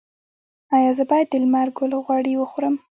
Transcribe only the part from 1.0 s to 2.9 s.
باید د لمر ګل غوړي وخورم؟